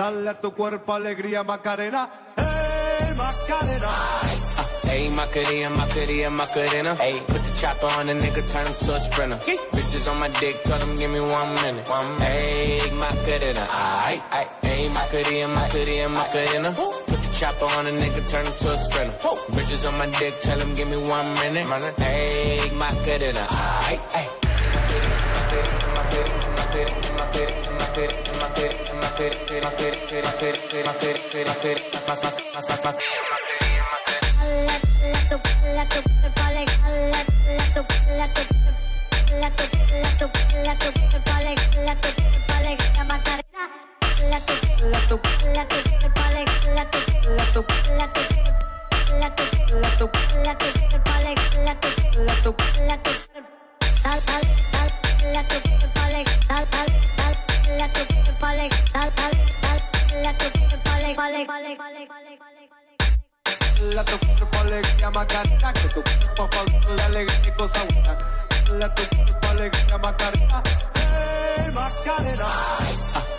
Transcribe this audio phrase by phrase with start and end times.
[0.00, 2.08] Dale a tu cuerpo alegría, Macarena.
[2.34, 3.90] Hey, Macarena.
[4.84, 6.96] Hey, Macarena, Macarena, Macarena.
[6.96, 9.36] Hey, put the chopper on the nigga, turn him to a sprinter.
[9.36, 11.86] Bitches on my dick, tell them give me one minute.
[11.90, 12.22] One minute.
[12.22, 13.66] Hey, Macarena.
[13.68, 14.48] Aight, aight.
[14.64, 16.72] Hey, Macarena, Macarena, Macarena.
[16.72, 19.12] Put the chopper on the nigga, turn him to a sprinter.
[19.52, 21.68] Bitches on my dick, tell them give me one minute.
[22.00, 23.44] Hey, Macarena.
[23.84, 24.39] Aight, aight.
[26.80, 26.88] La
[64.04, 65.72] tu cuerpo alegría, Macarena.
[65.72, 66.48] Que tu cuerpo
[66.96, 68.18] la alegría y cosa buena.
[68.78, 70.62] La tu cuerpo alegría, Macarena.
[70.94, 72.46] Hey, Macarena.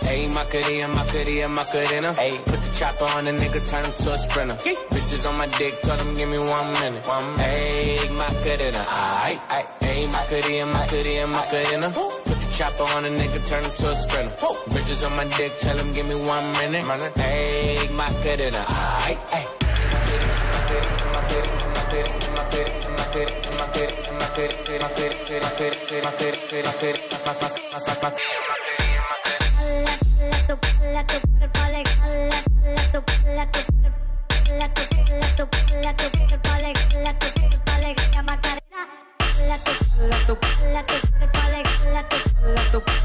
[0.01, 2.13] Hey, Macarena, Macarena, Macarena.
[2.17, 4.55] Hey, put the chopper on the nigga, turn him to a sprinter.
[4.55, 7.07] Bitches on my dick, tell them give me one minute.
[7.07, 7.39] One minute.
[7.39, 8.85] Hey, Macarena.
[8.89, 9.67] Aight, aight.
[9.81, 11.89] Hey, Macarena, Macarena, Macarena.
[11.91, 14.35] The chopper on the nigga, turn him to a sprinter.
[14.69, 16.87] Bitches on my dick, tell them give me one minute.
[17.17, 18.63] Hey, Macarena.
[19.07, 19.61] Aight, aight.
[42.71, 43.01] Todos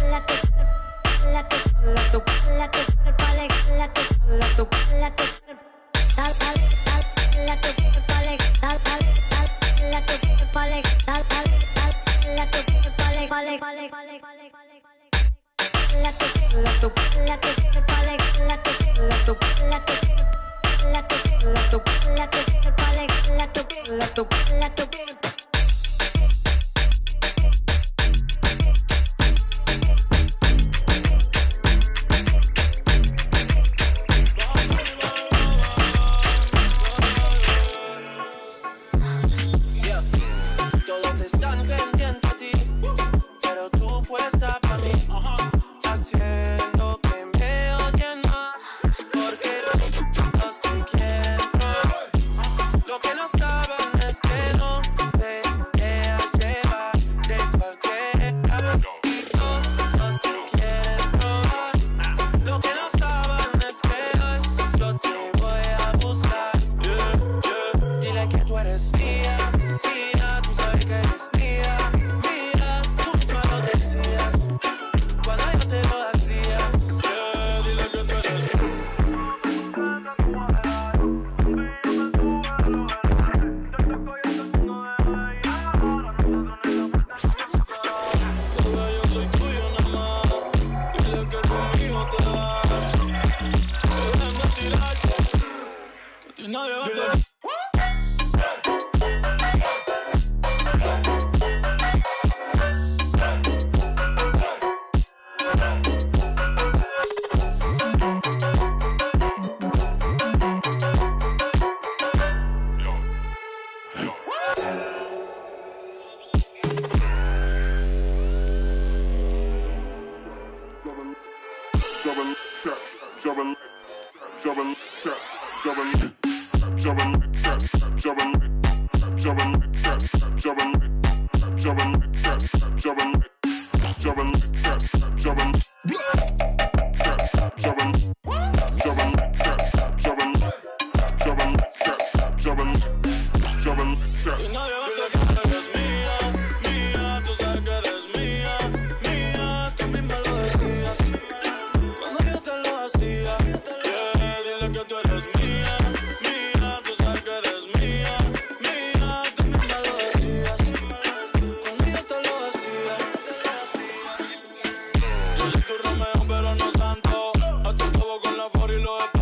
[168.21, 169.16] con la for y los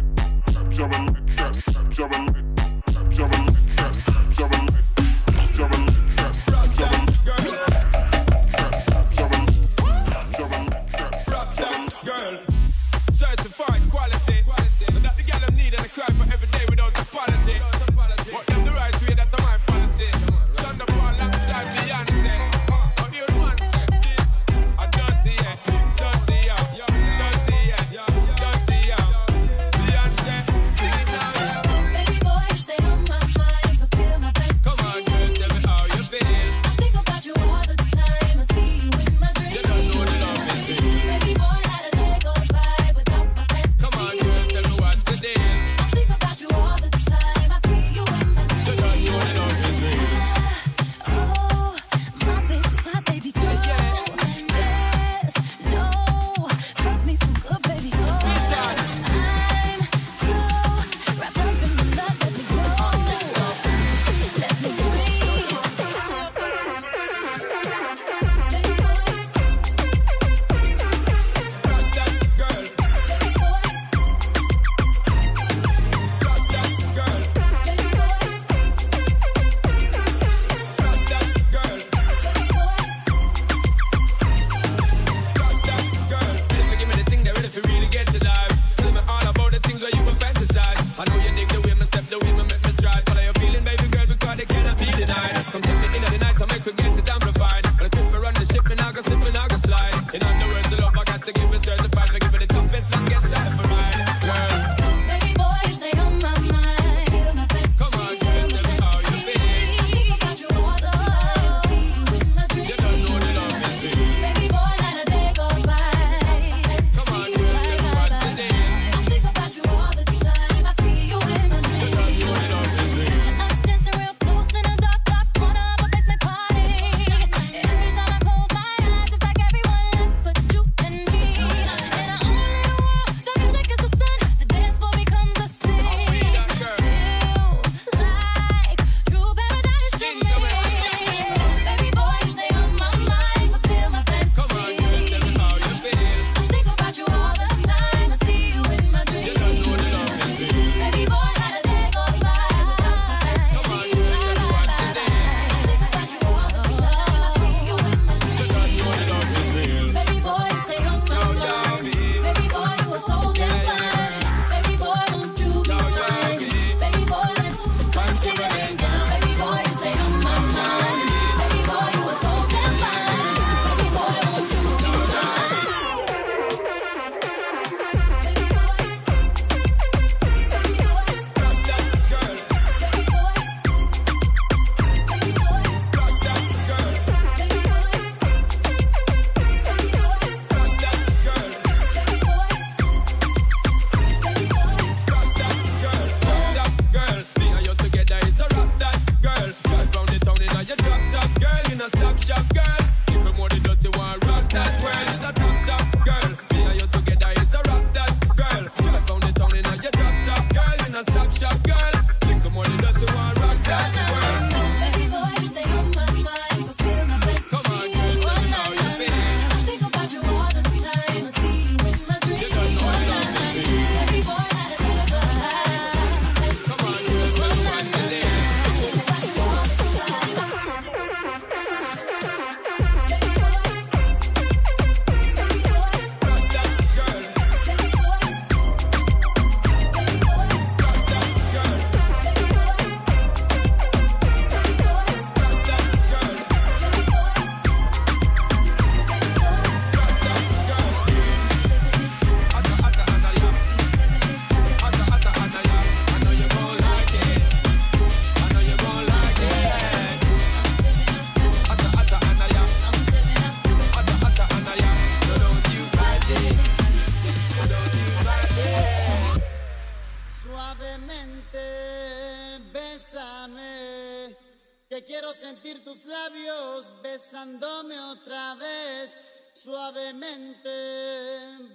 [275.89, 279.17] tus labios besándome otra vez,
[279.55, 280.69] suavemente,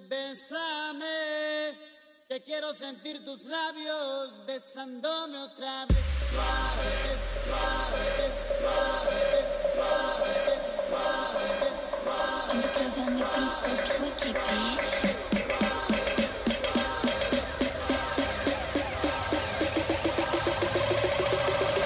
[0.09, 1.04] besame.
[2.28, 5.99] Que quiero sentir tus labios besándome otra vez,
[6.30, 8.30] suave, suave,
[8.61, 9.18] suave,
[9.75, 10.30] suave,
[10.88, 11.68] suave,
[12.04, 12.44] suave.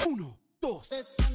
[0.05, 1.28] Uno, dos.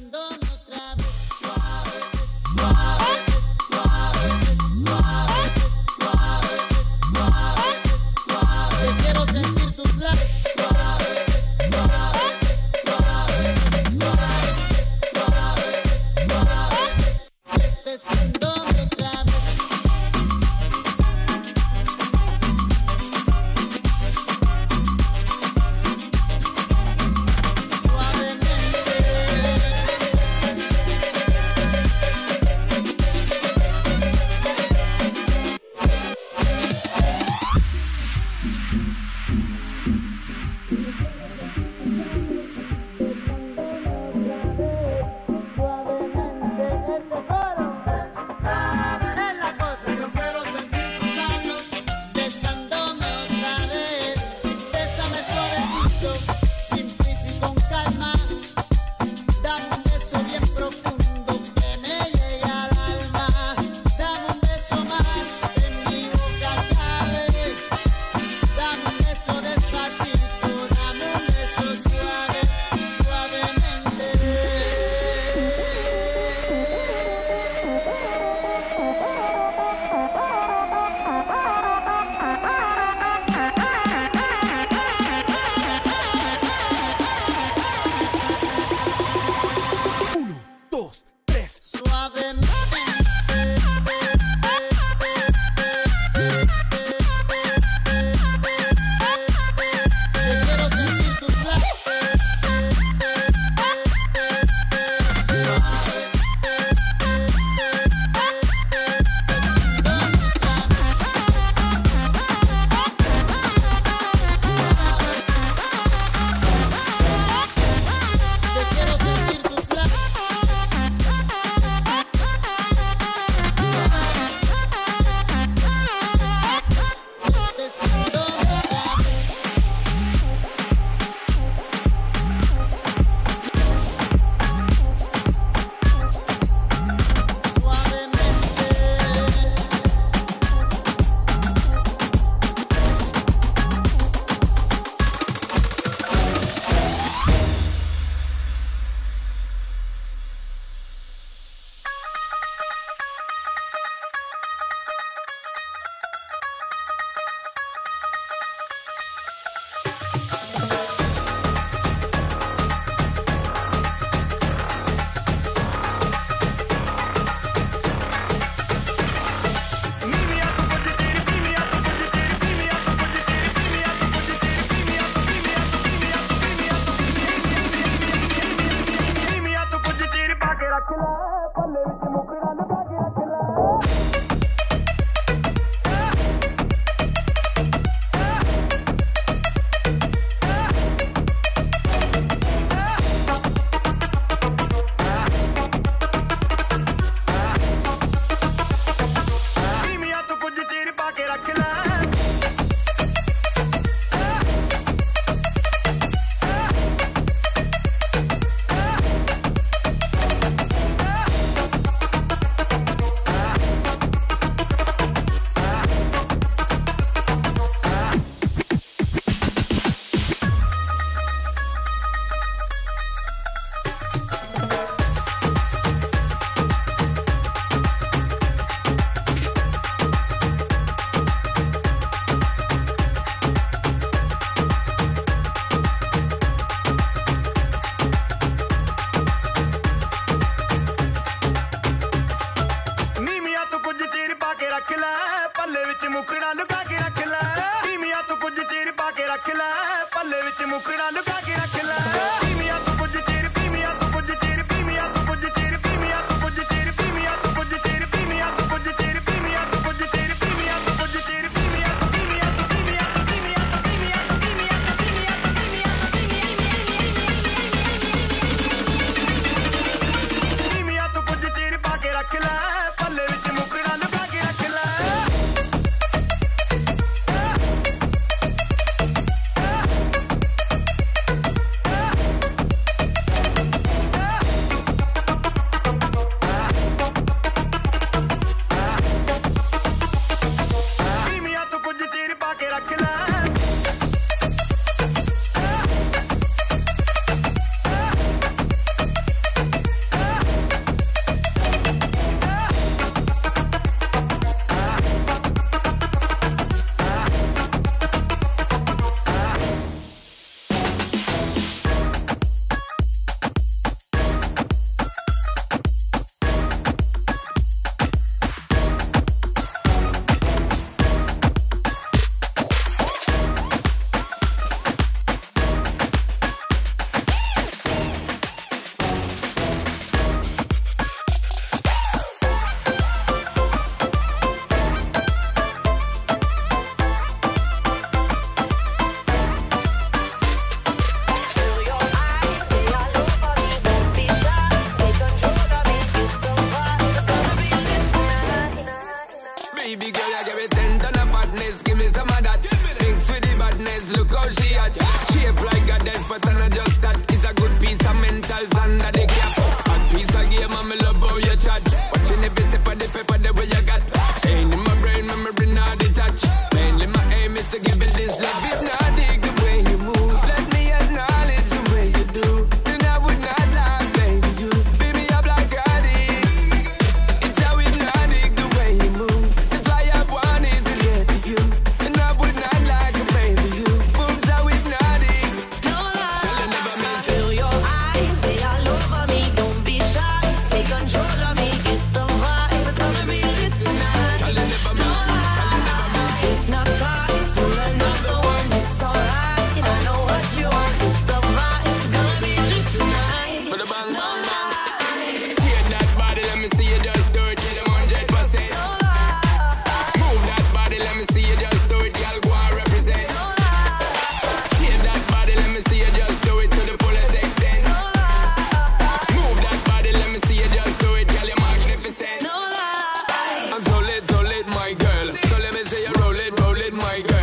[426.93, 427.34] my God.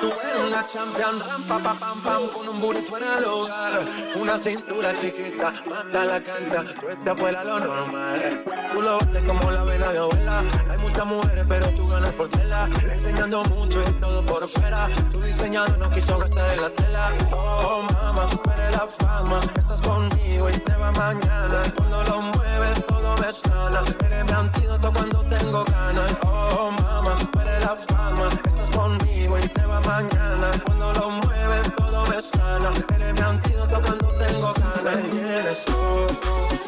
[0.00, 3.84] Tú eres la champion, pam, pam, pam, pam, con un bullet fuera del hogar.
[4.16, 8.44] Una cintura chiquita, mata la cancha, tú estás fuera lo normal.
[8.72, 10.42] Tú lo ves como la vena de abuela.
[10.70, 12.68] Hay muchas mujeres, pero tú ganas por tela.
[12.90, 14.88] Enseñando mucho y todo por fuera.
[15.10, 17.12] Tu diseñado no quiso gastar en la tela.
[17.32, 19.40] Oh, oh mama, tú eres la fama.
[19.56, 21.62] Estás conmigo y te va mañana.
[21.76, 23.80] Cuando lo mueves, no me sana.
[24.06, 26.16] Eres mi antídoto cuando tengo ganas.
[26.26, 28.28] Oh, mama, tú la fama.
[28.44, 30.50] Estás conmigo y te va mañana.
[30.64, 32.70] Cuando lo mueves, todo me sana.
[32.94, 35.10] Eres mi antídoto cuando tengo ganas.
[35.10, 36.06] Tienes todo,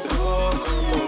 [0.09, 1.06] todo,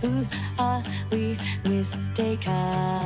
[0.00, 0.26] Who
[0.58, 3.05] are we mistaken?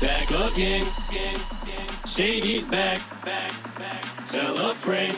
[0.00, 0.86] Back, again.
[2.06, 4.04] Shady's back, back, back.
[4.26, 5.16] Tell a friend.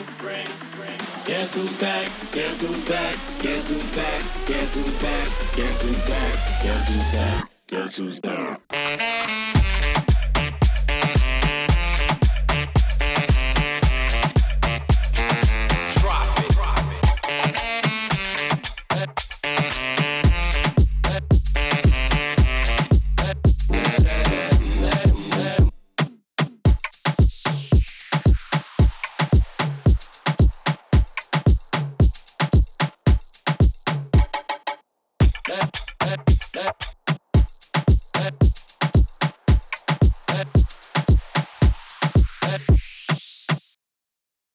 [1.25, 2.05] Guess who's back?
[2.31, 3.15] Guess who's back?
[3.41, 4.21] Guess who's back?
[4.45, 5.27] Guess who's back?
[5.55, 6.33] Guess who's back?
[6.63, 7.43] Guess who's back?
[7.67, 9.44] Guess who's back?